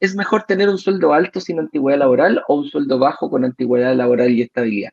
¿Es 0.00 0.14
mejor 0.14 0.44
tener 0.44 0.68
un 0.68 0.78
sueldo 0.78 1.12
alto 1.12 1.40
sin 1.40 1.58
antigüedad 1.58 1.98
laboral 1.98 2.40
o 2.46 2.54
un 2.54 2.66
sueldo 2.66 3.00
bajo 3.00 3.28
con 3.28 3.44
antigüedad 3.44 3.96
laboral 3.96 4.30
y 4.30 4.42
estabilidad? 4.42 4.90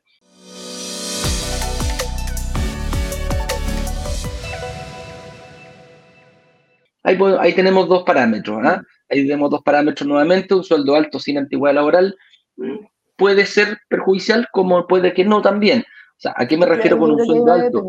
Ahí, 7.04 7.54
tenemos 7.54 7.88
dos 7.88 8.02
parámetros. 8.02 8.60
¿ah? 8.64 8.82
Ahí 9.08 9.28
tenemos 9.28 9.52
dos 9.52 9.62
parámetros 9.62 10.08
nuevamente. 10.08 10.56
Un 10.56 10.64
sueldo 10.64 10.96
alto 10.96 11.20
sin 11.20 11.38
antigüedad 11.38 11.76
laboral 11.76 12.18
mm, 12.58 12.86
puede 13.16 13.46
ser 13.46 13.78
perjudicial 13.88 14.48
como 14.52 14.88
puede 14.88 15.14
que 15.14 15.24
no 15.24 15.40
también. 15.44 15.82
O 15.82 16.20
sea, 16.20 16.34
¿a 16.36 16.48
qué 16.48 16.58
me 16.58 16.66
refiero 16.66 16.98
con 16.98 17.12
un 17.12 17.24
sueldo 17.24 17.54
alto? 17.54 17.84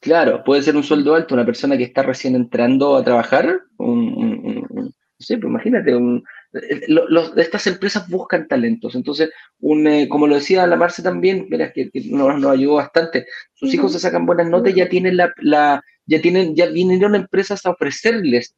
Claro, 0.00 0.42
puede 0.44 0.62
ser 0.62 0.74
un 0.74 0.82
sueldo 0.82 1.14
alto 1.14 1.34
una 1.34 1.46
persona 1.46 1.76
que 1.76 1.84
está 1.84 2.02
recién 2.02 2.34
entrando 2.34 2.96
a 2.96 3.04
trabajar. 3.04 3.60
no 3.78 4.45
sé, 5.18 5.38
pues 5.38 5.50
imagínate, 5.50 5.92
estas 7.36 7.66
empresas 7.66 8.08
buscan 8.08 8.48
talentos. 8.48 8.94
Entonces, 8.94 9.30
un, 9.60 9.86
eh, 9.86 10.08
como 10.08 10.26
lo 10.26 10.34
decía 10.34 10.66
la 10.66 10.76
Marce 10.76 11.02
también, 11.02 11.46
mira, 11.50 11.72
que, 11.72 11.90
nos, 12.10 12.44
ayudó 12.44 12.74
bastante. 12.74 13.26
Sus 13.54 13.72
hijos 13.74 13.92
se 13.92 14.00
sacan 14.00 14.26
buenas 14.26 14.48
notas 14.48 14.72
y 14.72 14.76
ya 14.76 14.88
tienen 14.88 15.16
la 15.16 15.82
ya 16.06 16.20
tienen, 16.20 16.54
ya 16.54 16.66
vinieron 16.66 17.14
empresas 17.14 17.66
a 17.66 17.70
ofrecerles, 17.70 18.54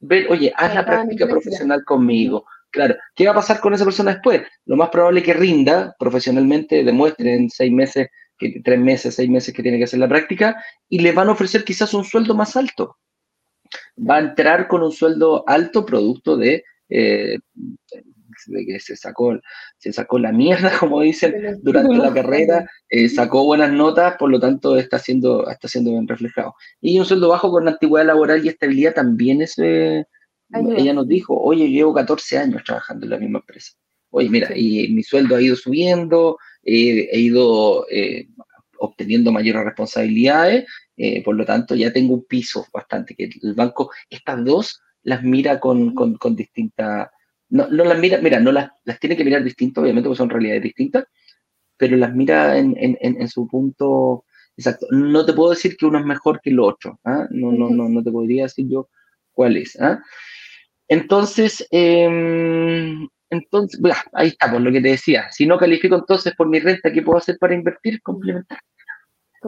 ver, 0.00 0.26
oye, 0.30 0.52
haz 0.56 0.74
la 0.74 0.84
práctica 0.84 1.26
profesional 1.26 1.84
conmigo. 1.84 2.44
Claro, 2.70 2.96
¿qué 3.14 3.24
va 3.24 3.32
a 3.32 3.36
pasar 3.36 3.60
con 3.60 3.72
esa 3.72 3.84
persona 3.84 4.12
después? 4.12 4.42
Lo 4.66 4.76
más 4.76 4.90
probable 4.90 5.20
es 5.20 5.26
que 5.26 5.32
rinda 5.32 5.94
profesionalmente, 5.98 6.84
demuestre 6.84 7.34
en 7.34 7.48
seis 7.48 7.72
meses, 7.72 8.08
que, 8.36 8.60
tres 8.62 8.78
meses, 8.78 9.14
seis 9.14 9.30
meses 9.30 9.54
que 9.54 9.62
tiene 9.62 9.78
que 9.78 9.84
hacer 9.84 10.00
la 10.00 10.08
práctica, 10.08 10.62
y 10.88 10.98
le 10.98 11.12
van 11.12 11.28
a 11.28 11.32
ofrecer 11.32 11.64
quizás 11.64 11.94
un 11.94 12.04
sueldo 12.04 12.34
más 12.34 12.56
alto. 12.56 12.98
Va 13.98 14.16
a 14.16 14.20
entrar 14.20 14.68
con 14.68 14.82
un 14.82 14.92
sueldo 14.92 15.44
alto 15.46 15.84
producto 15.84 16.36
de 16.36 16.64
eh, 16.88 17.38
de 18.46 18.66
que 18.66 18.80
se 18.80 18.96
sacó, 18.96 19.38
se 19.78 19.92
sacó 19.92 20.18
la 20.18 20.32
mierda, 20.32 20.70
como 20.80 21.02
dicen, 21.02 21.58
durante 21.62 21.96
la 21.96 22.12
carrera, 22.14 22.70
eh, 22.88 23.08
sacó 23.08 23.44
buenas 23.44 23.72
notas, 23.72 24.16
por 24.18 24.30
lo 24.30 24.40
tanto 24.40 24.76
está 24.76 24.98
siendo, 24.98 25.48
está 25.50 25.68
siendo 25.68 25.90
bien 25.90 26.08
reflejado. 26.08 26.54
Y 26.80 26.98
un 26.98 27.04
sueldo 27.04 27.28
bajo 27.28 27.50
con 27.50 27.68
antigüedad 27.68 28.06
laboral 28.06 28.44
y 28.44 28.48
estabilidad 28.48 28.94
también 28.94 29.42
es, 29.42 29.58
eh, 29.58 30.04
ella 30.76 30.92
nos 30.94 31.06
dijo, 31.06 31.38
oye, 31.38 31.68
llevo 31.68 31.92
14 31.92 32.38
años 32.38 32.62
trabajando 32.64 33.04
en 33.04 33.10
la 33.10 33.18
misma 33.18 33.40
empresa. 33.40 33.72
Oye, 34.10 34.30
mira, 34.30 34.56
y 34.56 34.88
mi 34.94 35.02
sueldo 35.02 35.36
ha 35.36 35.42
ido 35.42 35.54
subiendo, 35.54 36.38
he 36.62 37.18
ido 37.20 37.86
eh, 37.90 38.26
obteniendo 38.78 39.32
mayores 39.32 39.64
responsabilidades, 39.64 40.66
por 41.24 41.36
lo 41.36 41.44
tanto 41.44 41.74
ya 41.74 41.92
tengo 41.92 42.14
un 42.14 42.24
piso 42.24 42.66
bastante, 42.72 43.14
que 43.14 43.30
el 43.42 43.54
banco, 43.54 43.90
estas 44.10 44.44
dos 44.44 44.80
las 45.02 45.22
mira 45.22 45.60
con, 45.60 45.94
con, 45.94 46.16
con 46.16 46.34
distinta 46.34 47.10
no, 47.50 47.66
no 47.68 47.84
las 47.84 47.98
mira, 47.98 48.18
mira, 48.20 48.40
no 48.40 48.52
las, 48.52 48.70
las 48.84 49.00
tiene 49.00 49.16
que 49.16 49.24
mirar 49.24 49.42
distinto, 49.42 49.80
obviamente, 49.80 50.08
porque 50.08 50.18
son 50.18 50.30
realidades 50.30 50.62
distintas, 50.62 51.04
pero 51.76 51.96
las 51.96 52.14
mira 52.14 52.58
en, 52.58 52.74
en, 52.78 52.96
en, 53.00 53.28
su 53.28 53.46
punto 53.48 54.24
exacto. 54.56 54.86
No 54.90 55.24
te 55.24 55.32
puedo 55.32 55.50
decir 55.50 55.76
que 55.76 55.86
uno 55.86 55.98
es 55.98 56.04
mejor 56.04 56.40
que 56.42 56.50
el 56.50 56.60
otro, 56.60 56.98
¿ah? 57.04 57.26
no, 57.30 57.52
no, 57.52 57.70
no, 57.70 57.88
no 57.88 58.02
te 58.02 58.10
podría 58.10 58.44
decir 58.44 58.66
yo 58.68 58.88
cuál 59.32 59.56
es. 59.56 59.80
¿ah? 59.80 60.02
Entonces, 60.88 61.66
em, 61.70 63.08
entonces, 63.30 63.80
ahí 64.12 64.28
está, 64.28 64.50
por 64.50 64.60
lo 64.60 64.72
que 64.72 64.80
te 64.80 64.88
decía. 64.88 65.30
Si 65.30 65.46
no 65.46 65.58
califico 65.58 65.96
entonces 65.96 66.34
por 66.34 66.48
mi 66.48 66.58
renta, 66.60 66.92
¿qué 66.92 67.02
puedo 67.02 67.18
hacer 67.18 67.38
para 67.38 67.54
invertir? 67.54 68.02
Complementar. 68.02 68.58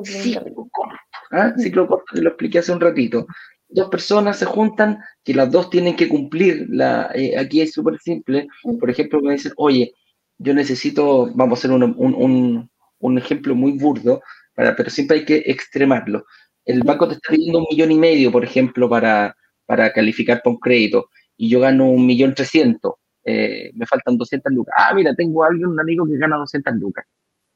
Ciclo 0.04 0.68
corto, 0.70 0.96
¿ah? 1.32 1.52
Ciclo 1.56 1.86
corto, 1.86 2.04
que 2.14 2.20
lo 2.20 2.30
expliqué 2.30 2.58
hace 2.58 2.72
un 2.72 2.80
ratito 2.80 3.26
dos 3.70 3.88
personas 3.88 4.38
se 4.38 4.44
juntan, 4.44 4.98
que 5.24 5.34
las 5.34 5.50
dos 5.50 5.70
tienen 5.70 5.96
que 5.96 6.08
cumplir, 6.08 6.66
la, 6.68 7.10
eh, 7.14 7.38
aquí 7.38 7.60
es 7.60 7.72
súper 7.72 7.98
simple, 8.00 8.48
por 8.78 8.90
ejemplo, 8.90 9.20
me 9.20 9.32
dicen, 9.32 9.52
oye, 9.56 9.92
yo 10.38 10.54
necesito, 10.54 11.30
vamos 11.34 11.58
a 11.58 11.60
hacer 11.60 11.70
un, 11.70 12.68
un, 13.00 13.18
ejemplo 13.18 13.54
muy 13.54 13.72
burdo, 13.72 14.22
para, 14.54 14.74
pero 14.76 14.90
siempre 14.90 15.18
hay 15.18 15.24
que 15.24 15.42
extremarlo. 15.46 16.24
El 16.64 16.82
banco 16.82 17.08
te 17.08 17.14
está 17.14 17.30
pidiendo 17.30 17.58
un 17.60 17.66
millón 17.70 17.92
y 17.92 17.96
medio, 17.96 18.32
por 18.32 18.44
ejemplo, 18.44 18.88
para, 18.88 19.36
para 19.66 19.92
calificar 19.92 20.40
por 20.42 20.54
un 20.54 20.60
crédito, 20.60 21.10
y 21.36 21.48
yo 21.48 21.60
gano 21.60 21.88
un 21.88 22.06
millón 22.06 22.34
trescientos, 22.34 22.94
eh, 23.24 23.70
me 23.74 23.86
faltan 23.86 24.16
200 24.16 24.52
lucas. 24.52 24.74
Ah, 24.76 24.92
mira, 24.94 25.14
tengo 25.14 25.44
a 25.44 25.48
alguien, 25.48 25.68
un 25.68 25.80
amigo 25.80 26.06
que 26.06 26.16
gana 26.16 26.36
200 26.36 26.74
lucas. 26.74 27.04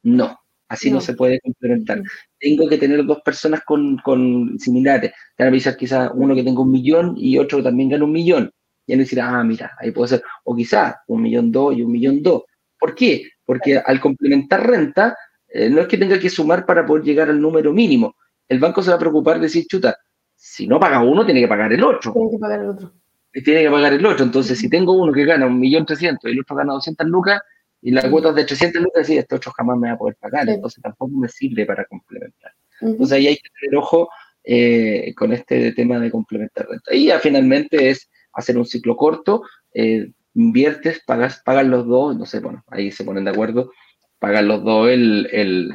No, 0.03 0.39
Así 0.67 0.89
no, 0.89 0.99
se 0.99 1.13
puede 1.13 1.39
complementar. 1.41 2.01
Tengo 2.39 2.67
que 2.67 2.77
tener 2.77 3.05
dos 3.05 3.21
personas 3.21 3.61
con, 3.63 3.97
con 3.97 4.57
similares. 4.57 5.11
Te 5.35 5.43
van 5.43 5.47
a 5.47 5.51
avisar 5.51 5.77
quizás 5.77 6.09
uno 6.13 6.33
que 6.33 6.43
tenga 6.43 6.61
un 6.61 6.71
millón 6.71 7.13
y 7.17 7.37
otro 7.37 7.59
que 7.59 7.65
también 7.65 7.89
gana 7.89 8.05
un 8.05 8.11
millón. 8.11 8.51
Y 8.87 8.93
van 8.93 8.99
a 8.99 9.03
decir, 9.03 9.21
ah, 9.21 9.43
mira, 9.43 9.71
ahí 9.79 9.91
puede 9.91 10.09
ser. 10.09 10.23
O 10.43 10.55
quizás 10.55 10.95
un 11.07 11.21
millón 11.21 11.51
dos 11.51 11.75
y 11.75 11.83
un 11.83 11.91
millón 11.91 12.23
dos. 12.23 12.43
¿Por 12.79 12.95
qué? 12.95 13.29
Porque 13.45 13.77
al 13.77 13.99
complementar 13.99 14.67
renta, 14.67 15.15
eh, 15.47 15.69
no 15.69 15.81
es 15.81 15.87
que 15.87 15.97
tenga 15.97 16.19
que 16.19 16.29
sumar 16.29 16.65
para 16.65 16.85
poder 16.85 17.03
llegar 17.03 17.29
al 17.29 17.39
número 17.39 17.71
mínimo. 17.71 18.15
El 18.47 18.59
banco 18.59 18.81
se 18.81 18.89
va 18.89 18.95
a 18.95 18.99
preocupar 18.99 19.35
de 19.35 19.43
decir, 19.43 19.65
chuta, 19.67 19.97
si 20.35 20.67
no 20.67 20.79
paga 20.79 21.01
uno, 21.01 21.25
tiene 21.25 21.41
que 21.41 21.47
pagar 21.47 21.71
el 21.73 21.83
otro. 21.83 22.11
Tiene 22.11 22.31
que 22.31 22.37
pagar 22.37 22.61
el 22.61 22.69
otro. 22.69 22.93
Tiene 23.31 23.63
que 23.63 23.69
pagar 23.71 23.93
el 23.93 24.05
otro. 24.05 24.25
Entonces, 24.25 24.57
si 24.57 24.69
tengo 24.69 24.93
uno 24.93 25.11
que 25.13 25.25
gana 25.25 25.45
un 25.45 25.59
millón 25.59 25.85
trescientos 25.85 26.29
y 26.29 26.33
el 26.33 26.41
otro 26.41 26.55
gana 26.55 26.73
200 26.73 27.07
lucas, 27.07 27.41
y 27.85 27.91
la 27.91 28.09
cuota 28.09 28.33
de 28.33 28.45
300 28.45 28.81
lucas, 28.81 29.05
sí, 29.05 29.15
este 29.15 29.35
otro 29.35 29.51
jamás 29.51 29.77
me 29.77 29.89
va 29.89 29.93
a 29.93 29.97
poder 29.99 30.15
pagar, 30.15 30.49
entonces 30.49 30.81
tampoco 30.81 31.11
me 31.11 31.27
sirve 31.27 31.67
para 31.67 31.85
complementar. 31.85 32.51
Entonces 32.81 33.15
ahí 33.15 33.27
hay 33.27 33.35
que 33.35 33.47
tener 33.61 33.77
ojo 33.77 34.09
eh, 34.43 35.13
con 35.15 35.31
este 35.31 35.71
tema 35.73 35.99
de 35.99 36.09
complementar 36.09 36.67
renta. 36.67 36.95
Y 36.95 37.05
ya 37.05 37.19
finalmente 37.19 37.91
es 37.91 38.09
hacer 38.33 38.57
un 38.57 38.65
ciclo 38.65 38.97
corto, 38.97 39.43
eh, 39.71 40.09
inviertes, 40.33 41.03
pagas, 41.05 41.43
pagan 41.45 41.69
los 41.69 41.85
dos, 41.85 42.17
no 42.17 42.25
sé, 42.25 42.39
bueno, 42.39 42.63
ahí 42.69 42.91
se 42.91 43.03
ponen 43.03 43.25
de 43.25 43.29
acuerdo, 43.29 43.71
pagan 44.17 44.47
los 44.47 44.63
dos 44.63 44.89
el, 44.89 45.29
el, 45.31 45.69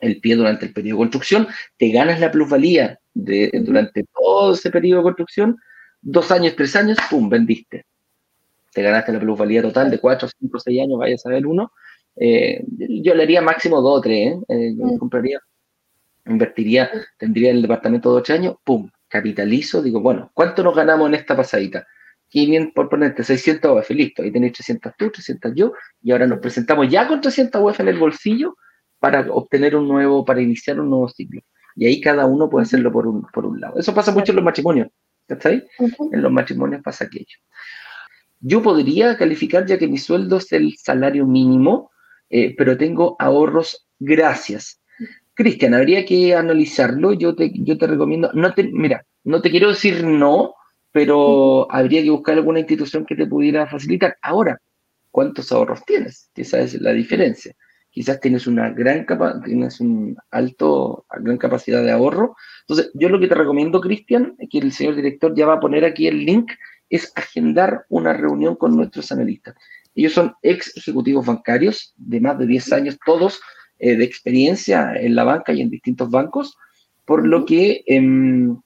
el, 0.00 0.20
pie 0.22 0.34
durante 0.34 0.64
el 0.64 0.72
periodo 0.72 0.96
de 0.96 1.02
construcción, 1.02 1.46
te 1.76 1.90
ganas 1.90 2.20
la 2.20 2.30
plusvalía 2.30 2.98
de, 3.12 3.50
durante 3.66 4.06
todo 4.14 4.54
ese 4.54 4.70
periodo 4.70 5.00
de 5.00 5.04
construcción, 5.04 5.58
dos 6.00 6.30
años, 6.30 6.56
tres 6.56 6.74
años, 6.74 6.96
pum, 7.10 7.28
vendiste 7.28 7.84
te 8.72 8.82
ganaste 8.82 9.12
la 9.12 9.20
plusvalía 9.20 9.62
total 9.62 9.90
de 9.90 9.98
4, 9.98 10.28
5, 10.38 10.58
6 10.60 10.82
años, 10.82 10.98
vaya 10.98 11.14
a 11.14 11.18
saber 11.18 11.46
uno. 11.46 11.72
Eh, 12.16 12.64
yo 13.02 13.14
le 13.14 13.22
haría 13.22 13.42
máximo 13.42 13.80
2 13.80 13.98
o 13.98 14.00
3, 14.00 14.16
¿eh? 14.16 14.40
eh 14.48 14.74
mm. 14.76 14.98
compraría, 14.98 15.40
invertiría, 16.26 16.90
tendría 17.18 17.50
el 17.50 17.62
departamento 17.62 18.12
de 18.12 18.20
8 18.20 18.32
años, 18.34 18.56
pum, 18.64 18.90
capitalizo, 19.08 19.82
digo, 19.82 20.00
bueno, 20.00 20.30
¿cuánto 20.34 20.62
nos 20.62 20.74
ganamos 20.74 21.08
en 21.08 21.14
esta 21.14 21.36
pasadita? 21.36 21.86
500 22.28 22.74
por 22.74 22.88
ponerte 22.88 23.24
600 23.24 23.78
UF, 23.78 23.90
listo, 23.90 24.22
ahí 24.22 24.30
tenéis 24.30 24.52
300 24.52 24.92
tú, 24.96 25.10
300 25.10 25.52
yo, 25.54 25.72
y 26.00 26.12
ahora 26.12 26.26
nos 26.26 26.38
presentamos 26.38 26.88
ya 26.88 27.08
con 27.08 27.20
300 27.20 27.60
UF 27.60 27.80
en 27.80 27.88
el 27.88 27.98
bolsillo 27.98 28.56
para 29.00 29.26
obtener 29.32 29.74
un 29.74 29.88
nuevo, 29.88 30.24
para 30.24 30.40
iniciar 30.40 30.78
un 30.78 30.90
nuevo 30.90 31.08
ciclo. 31.08 31.40
Y 31.74 31.86
ahí 31.86 32.00
cada 32.00 32.26
uno 32.26 32.48
puede 32.48 32.64
hacerlo 32.64 32.92
por 32.92 33.06
un, 33.06 33.22
por 33.32 33.46
un 33.46 33.60
lado. 33.60 33.78
Eso 33.78 33.94
pasa 33.94 34.12
mucho 34.12 34.30
en 34.30 34.36
los 34.36 34.44
matrimonios, 34.44 34.88
¿está 35.26 35.48
ahí? 35.48 35.64
En 36.12 36.22
los 36.22 36.30
matrimonios 36.30 36.82
pasa 36.82 37.04
aquello 37.06 37.36
yo 38.40 38.62
podría 38.62 39.16
calificar 39.16 39.66
ya 39.66 39.78
que 39.78 39.86
mi 39.86 39.98
sueldo 39.98 40.38
es 40.38 40.50
el 40.52 40.74
salario 40.76 41.26
mínimo, 41.26 41.90
eh, 42.30 42.54
pero 42.56 42.76
tengo 42.76 43.16
ahorros 43.18 43.86
gracias. 43.98 44.80
Cristian, 45.34 45.74
habría 45.74 46.04
que 46.04 46.34
analizarlo. 46.34 47.12
Yo 47.12 47.34
te, 47.34 47.50
yo 47.54 47.78
te 47.78 47.86
recomiendo, 47.86 48.30
no 48.34 48.52
te, 48.54 48.64
mira, 48.64 49.04
no 49.24 49.40
te 49.40 49.50
quiero 49.50 49.68
decir 49.68 50.04
no, 50.04 50.54
pero 50.92 51.70
habría 51.70 52.02
que 52.02 52.10
buscar 52.10 52.34
alguna 52.34 52.60
institución 52.60 53.04
que 53.06 53.14
te 53.14 53.26
pudiera 53.26 53.66
facilitar. 53.66 54.16
Ahora, 54.22 54.60
¿cuántos 55.10 55.52
ahorros 55.52 55.84
tienes? 55.84 56.30
Esa 56.34 56.60
es 56.60 56.80
la 56.80 56.92
diferencia. 56.92 57.54
Quizás 57.90 58.20
tienes 58.20 58.46
una 58.46 58.70
gran 58.70 59.04
tienes 59.44 59.80
un 59.80 60.16
alto, 60.30 61.04
gran 61.20 61.38
capacidad 61.38 61.82
de 61.82 61.90
ahorro. 61.90 62.36
Entonces, 62.62 62.90
yo 62.94 63.08
lo 63.08 63.18
que 63.18 63.26
te 63.26 63.34
recomiendo, 63.34 63.80
Cristian, 63.80 64.36
que 64.48 64.58
el 64.58 64.72
señor 64.72 64.94
director 64.94 65.34
ya 65.34 65.46
va 65.46 65.54
a 65.54 65.60
poner 65.60 65.84
aquí 65.84 66.06
el 66.06 66.24
link 66.24 66.52
es 66.90 67.12
agendar 67.14 67.86
una 67.88 68.12
reunión 68.12 68.56
con 68.56 68.76
nuestros 68.76 69.10
analistas. 69.12 69.54
Ellos 69.94 70.12
son 70.12 70.34
ex 70.42 70.76
ejecutivos 70.76 71.24
bancarios 71.24 71.94
de 71.96 72.20
más 72.20 72.38
de 72.38 72.46
10 72.46 72.72
años, 72.72 72.98
todos 73.04 73.40
eh, 73.78 73.96
de 73.96 74.04
experiencia 74.04 74.92
en 74.94 75.14
la 75.14 75.24
banca 75.24 75.52
y 75.52 75.62
en 75.62 75.70
distintos 75.70 76.10
bancos, 76.10 76.56
por 77.06 77.26
lo 77.26 77.46
que 77.46 77.82
em, 77.86 78.60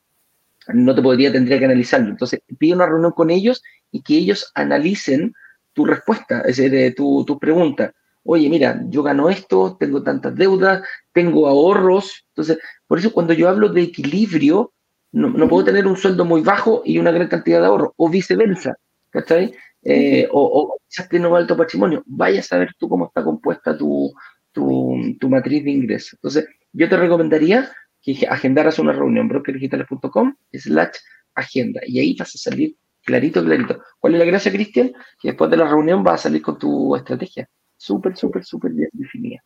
no 0.73 0.95
te 0.95 1.03
podría, 1.03 1.33
tendría 1.33 1.59
que 1.59 1.65
analizarlo. 1.67 2.11
Entonces, 2.11 2.41
pide 2.59 2.75
una 2.75 2.87
reunión 2.87 3.13
con 3.13 3.31
ellos 3.31 3.63
y 3.91 4.03
que 4.03 4.17
ellos 4.17 4.51
analicen 4.55 5.33
tu 5.73 5.85
respuesta, 5.85 6.41
es 6.43 6.57
decir, 6.57 6.95
tu, 6.95 7.25
tu 7.25 7.39
pregunta. 7.39 7.93
Oye, 8.23 8.49
mira, 8.49 8.83
yo 8.89 9.03
gano 9.03 9.31
esto, 9.31 9.77
tengo 9.79 10.03
tantas 10.03 10.35
deudas, 10.35 10.83
tengo 11.13 11.47
ahorros. 11.47 12.25
Entonces, 12.29 12.59
por 12.87 12.99
eso 12.99 13.13
cuando 13.13 13.35
yo 13.35 13.49
hablo 13.49 13.69
de 13.69 13.83
equilibrio, 13.83 14.74
no, 15.15 15.49
puedo 15.49 15.65
tener 15.65 15.87
un 15.87 15.97
sueldo 15.97 16.25
muy 16.25 16.43
bajo 16.43 16.83
y 16.85 16.99
una 16.99 17.13
gran 17.13 17.29
cantidad 17.29 17.61
de 17.61 17.67
ahorro, 17.67 17.95
o 17.97 18.09
viceversa, 18.09 18.77
¿cachai? 19.11 19.55
Eh, 19.83 20.29
o, 20.31 20.43
o 20.43 20.79
quizás 20.89 21.09
tiene 21.09 21.27
un 21.27 21.37
alto 21.37 21.57
patrimonio. 21.57 22.03
Vaya 22.07 22.41
a 22.41 22.43
saber 22.43 22.75
tú 22.79 22.89
cómo 22.89 23.07
está 23.07 23.23
compuesta 23.23 23.77
tu, 23.77 24.13
tu, 24.53 25.29
matriz 25.29 25.65
de 25.65 25.71
ingresos. 25.71 26.15
Entonces, 26.15 26.47
yo 26.73 26.89
te 26.89 26.97
recomendaría 26.97 27.71
que 28.03 28.27
agendaras 28.29 28.79
una 28.79 28.93
reunión, 28.93 29.29
brokerdigitales.com 29.29 30.35
slash 30.53 30.97
agenda, 31.35 31.81
y 31.87 31.99
ahí 32.01 32.17
vas 32.19 32.35
a 32.35 32.39
salir 32.39 32.77
Clarito, 33.05 33.45
clarito. 33.45 33.83
¿Cuál 33.99 34.15
es 34.15 34.19
la 34.19 34.25
gracia, 34.25 34.51
Cristian? 34.51 34.93
Que 35.21 35.29
después 35.29 35.51
de 35.51 35.59
la 35.59 35.69
reunión 35.69 36.03
vas 36.03 36.21
a 36.21 36.23
salir 36.25 36.41
con 36.41 36.59
tu 36.59 36.97
estrategia. 36.97 37.49
Súper, 37.77 38.17
súper, 38.17 38.45
súper 38.45 38.73
bien 38.73 38.89
definida. 38.93 39.45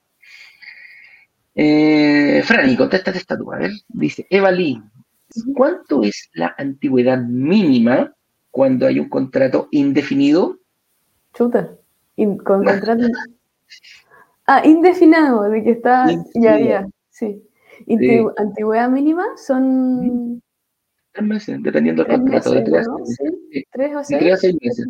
Eh, 1.56 2.40
Franny, 2.44 2.76
contéstate 2.76 3.18
esta 3.18 3.36
tú. 3.36 3.52
A 3.52 3.58
ver, 3.58 3.72
dice 3.88 4.26
Eva 4.30 4.52
Lee. 4.52 4.80
¿Cuánto 5.54 6.02
es 6.02 6.30
la 6.34 6.54
antigüedad 6.56 7.19
mínima 7.19 8.14
cuando 8.50 8.86
hay 8.86 8.98
un 8.98 9.08
contrato 9.08 9.69
indefinido? 9.70 10.58
Chuta. 11.34 11.76
con 12.16 12.64
contrato. 12.64 13.06
ah, 14.46 14.62
indefinido, 14.64 15.42
de 15.42 15.62
que 15.62 15.70
está. 15.72 16.06
Ya, 16.34 16.58
ya. 16.58 16.88
Sí. 17.10 17.42
Antigüedad 18.36 18.88
mínima 18.88 19.25
son 19.36 20.42
tres 21.12 21.26
meses, 21.26 21.62
dependiendo 21.62 22.04
del 22.04 22.19
contrato. 22.19 22.52
de 22.52 22.62
tres, 22.62 22.86
¿Tres 23.72 23.96
o 23.96 24.04
seis? 24.04 24.20
Tres 24.20 24.32
a 24.32 24.36
seis 24.36 24.56
meses. 24.60 24.86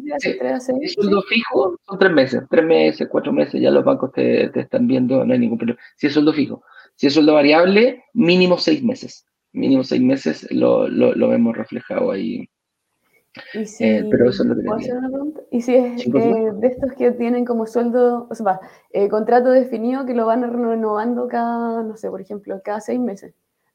Si 0.80 0.88
sueldo 0.88 1.22
fijo, 1.22 1.76
son 1.86 1.98
tres 1.98 2.12
meses. 2.12 2.42
Tres 2.48 2.64
meses, 2.64 3.08
cuatro 3.10 3.32
meses, 3.32 3.60
ya 3.60 3.70
los 3.70 3.84
bancos 3.84 4.12
te, 4.12 4.48
te, 4.50 4.60
están 4.60 4.86
viendo, 4.86 5.24
no 5.24 5.32
hay 5.32 5.38
ningún 5.38 5.58
problema. 5.58 5.80
Si 5.96 6.06
es 6.06 6.12
sueldo 6.12 6.32
fijo. 6.32 6.62
Si 6.94 7.06
es 7.06 7.14
sueldo 7.14 7.34
variable, 7.34 8.04
mínimo 8.14 8.58
seis 8.58 8.82
meses. 8.82 9.26
Mínimo 9.52 9.84
seis 9.84 10.02
meses 10.02 10.46
lo, 10.50 10.88
lo, 10.88 11.14
lo 11.14 11.28
vemos 11.28 11.56
reflejado 11.56 12.10
ahí. 12.10 12.48
¿Y 13.54 13.66
si, 13.66 13.84
eh, 13.84 14.06
pero 14.10 14.30
eso 14.30 14.42
es 14.42 14.48
lo 14.48 14.56
que 14.56 14.68
hacer 14.70 14.96
una 14.96 15.08
pregunta? 15.08 15.40
¿Y 15.50 15.60
si 15.62 15.74
es 15.74 16.06
eh, 16.06 16.50
de 16.54 16.66
estos 16.66 16.92
que 16.92 17.12
tienen 17.12 17.44
como 17.44 17.66
sueldo, 17.66 18.26
o 18.30 18.34
sea, 18.34 18.60
eh, 18.90 19.08
contrato 19.08 19.50
definido 19.50 20.06
que 20.06 20.14
lo 20.14 20.26
van 20.26 20.42
renovando 20.42 21.28
cada, 21.28 21.82
no 21.82 21.96
sé, 21.96 22.10
por 22.10 22.20
ejemplo, 22.20 22.60
cada 22.64 22.80
seis 22.80 22.98
meses? 22.98 23.34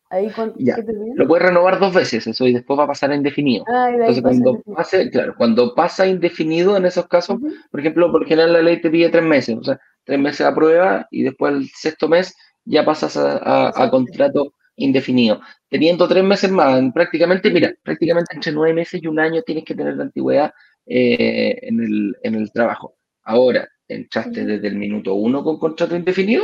Ahí 0.10 0.31
ya, 0.58 0.78
lo 1.16 1.28
puedes 1.28 1.48
renovar 1.48 1.80
dos 1.80 1.92
veces 1.92 2.28
eso 2.28 2.46
y 2.46 2.54
después 2.54 2.78
va 2.78 2.84
a 2.84 2.88
pasar 2.88 3.10
a 3.10 3.16
indefinido. 3.16 3.66
Ah, 3.68 3.90
Entonces, 3.90 4.22
cuando 4.22 4.62
pase, 4.62 5.10
claro, 5.10 5.34
cuando 5.36 5.74
pasa 5.74 6.06
indefinido 6.06 6.78
en 6.78 6.86
esos 6.86 7.08
casos, 7.08 7.40
por 7.72 7.80
ejemplo, 7.80 8.12
por 8.12 8.28
general 8.28 8.54
la 8.54 8.62
ley 8.62 8.80
te 8.80 8.92
pide 8.92 9.10
tres 9.10 9.24
meses, 9.24 9.58
o 9.58 9.64
sea, 9.64 9.80
tres 10.04 10.20
meses 10.20 10.46
a 10.46 10.54
prueba 10.54 11.08
y 11.10 11.24
después 11.24 11.54
el 11.54 11.68
sexto 11.70 12.08
mes 12.08 12.36
ya 12.64 12.86
pasas 12.86 13.18
a, 13.18 13.90
contrato 13.90 14.54
indefinido. 14.75 15.42
Teniendo 15.70 16.08
tres 16.08 16.24
meses 16.24 16.52
más, 16.52 16.81
prácticamente, 16.94 17.50
mira, 17.52 17.74
prácticamente 17.84 18.36
entre 18.36 18.52
nueve 18.52 18.74
meses 18.74 19.02
y 19.02 19.08
un 19.08 19.20
año 19.20 19.42
tienes 19.44 19.64
que 19.66 19.75
tener 19.75 19.96
la 19.96 20.04
antigüedad 20.04 20.54
eh, 20.86 21.60
en, 21.62 21.80
el, 21.81 22.16
en 22.24 22.36
el 22.36 22.52
trabajo. 22.52 22.96
Ahora, 23.24 23.68
entraste 23.88 24.46
desde 24.46 24.68
el 24.68 24.75
minuto 24.75 25.14
uno 25.14 25.44
con 25.44 25.60
contrato 25.60 25.96
indefinido, 25.96 26.44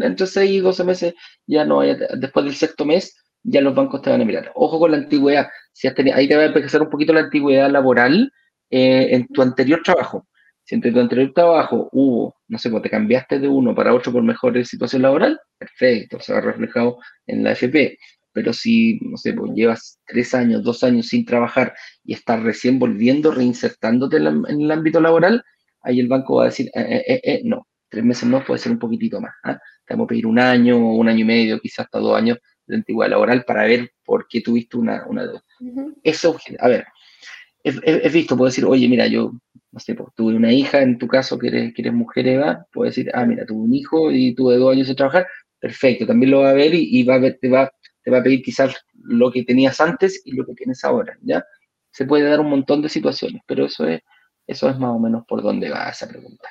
entre 0.00 0.26
6 0.26 0.50
y 0.50 0.60
12 0.60 0.84
meses, 0.84 1.14
ya 1.46 1.64
no 1.64 1.80
hay, 1.80 1.96
después 2.18 2.44
del 2.44 2.54
sexto 2.54 2.84
mes, 2.84 3.16
ya 3.42 3.60
los 3.60 3.74
bancos 3.74 4.02
te 4.02 4.10
van 4.10 4.22
a 4.22 4.24
mirar. 4.24 4.50
Ojo 4.54 4.78
con 4.78 4.90
la 4.90 4.96
antigüedad, 4.96 5.48
si 5.72 5.86
has 5.86 5.94
tenido, 5.94 6.16
ahí 6.16 6.26
te 6.26 6.36
va 6.36 6.42
a 6.42 6.46
empezar 6.46 6.82
un 6.82 6.90
poquito 6.90 7.12
la 7.12 7.20
antigüedad 7.20 7.70
laboral 7.70 8.32
eh, 8.70 9.08
en 9.10 9.28
tu 9.28 9.42
anterior 9.42 9.82
trabajo. 9.84 10.26
Si 10.64 10.74
en 10.74 10.80
tu 10.80 10.98
anterior 10.98 11.32
trabajo 11.34 11.88
hubo, 11.92 12.36
no 12.48 12.58
sé, 12.58 12.70
te 12.70 12.90
cambiaste 12.90 13.38
de 13.38 13.48
uno 13.48 13.74
para 13.74 13.94
otro 13.94 14.12
por 14.12 14.22
mejor 14.22 14.64
situación 14.64 15.02
laboral, 15.02 15.38
perfecto, 15.58 16.18
se 16.20 16.32
va 16.32 16.40
reflejado 16.40 16.98
en 17.26 17.44
la 17.44 17.52
FP. 17.52 17.98
Pero 18.32 18.52
si, 18.52 18.98
no 19.02 19.16
sé, 19.16 19.34
pues 19.34 19.52
llevas 19.54 20.00
tres 20.06 20.34
años, 20.34 20.64
dos 20.64 20.82
años 20.82 21.06
sin 21.06 21.24
trabajar 21.24 21.74
y 22.02 22.14
estás 22.14 22.42
recién 22.42 22.78
volviendo, 22.78 23.30
reinsertándote 23.30 24.16
en, 24.16 24.44
el 24.48 24.70
ámbito 24.70 25.00
laboral, 25.00 25.44
ahí 25.82 26.00
el 26.00 26.08
banco 26.08 26.36
va 26.36 26.44
a 26.44 26.46
decir, 26.46 26.70
eh, 26.74 27.04
eh, 27.06 27.20
eh, 27.22 27.42
no, 27.44 27.68
tres 27.88 28.02
meses 28.02 28.28
no, 28.28 28.42
puede 28.44 28.58
ser 28.58 28.72
un 28.72 28.78
poquitito 28.78 29.20
más. 29.20 29.34
¿ah? 29.44 29.60
Te 29.86 29.94
vamos 29.94 30.06
a 30.06 30.08
pedir 30.08 30.26
un 30.26 30.38
año, 30.38 30.78
un 30.78 31.08
año 31.08 31.20
y 31.20 31.24
medio, 31.24 31.60
quizás 31.60 31.84
hasta 31.84 31.98
dos 31.98 32.16
años 32.16 32.38
de 32.66 32.76
antigüedad 32.76 33.10
laboral 33.10 33.44
para 33.44 33.64
ver 33.64 33.92
por 34.02 34.26
qué 34.26 34.40
tuviste 34.40 34.78
una, 34.78 35.06
una 35.06 35.24
deuda. 35.24 35.44
Eso, 36.02 36.36
a 36.58 36.68
ver, 36.68 36.86
he, 37.62 38.08
visto, 38.08 38.36
puedo 38.36 38.48
decir, 38.48 38.64
oye, 38.64 38.88
mira, 38.88 39.06
yo, 39.06 39.32
no 39.74 39.80
sé, 39.80 39.94
pues, 39.96 40.08
tuve 40.14 40.36
una 40.36 40.52
hija, 40.52 40.82
en 40.82 40.98
tu 40.98 41.08
caso, 41.08 41.36
que 41.36 41.48
eres, 41.48 41.92
mujer, 41.92 42.28
Eva, 42.28 42.64
puedo 42.72 42.86
decir, 42.88 43.10
ah, 43.12 43.26
mira, 43.26 43.44
tuve 43.44 43.60
un 43.60 43.74
hijo 43.74 44.12
y 44.12 44.32
tuve 44.32 44.56
dos 44.56 44.72
años 44.72 44.86
de 44.86 44.94
trabajar, 44.94 45.26
perfecto, 45.58 46.06
también 46.06 46.30
lo 46.30 46.40
va 46.42 46.50
a 46.50 46.54
ver 46.54 46.72
y, 46.74 47.02
va 47.02 47.16
a 47.16 47.18
ver, 47.18 47.38
te, 47.40 47.48
va, 47.50 47.72
te 48.04 48.10
va 48.10 48.18
a 48.18 48.22
pedir 48.22 48.40
quizás 48.42 48.72
lo 48.94 49.32
que 49.32 49.42
tenías 49.42 49.80
antes 49.80 50.22
y 50.24 50.32
lo 50.36 50.46
que 50.46 50.54
tienes 50.54 50.84
ahora, 50.84 51.18
¿ya? 51.22 51.44
Se 51.90 52.04
puede 52.04 52.28
dar 52.28 52.38
un 52.38 52.50
montón 52.50 52.82
de 52.82 52.88
situaciones, 52.88 53.42
pero 53.46 53.66
eso 53.66 53.86
es, 53.88 54.00
eso 54.46 54.70
es 54.70 54.78
más 54.78 54.90
o 54.90 54.98
menos 55.00 55.24
por 55.26 55.42
donde 55.42 55.70
va 55.70 55.88
esa 55.88 56.08
pregunta. 56.08 56.48